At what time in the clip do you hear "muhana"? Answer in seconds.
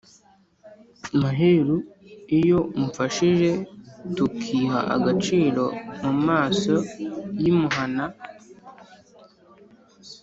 7.59-8.05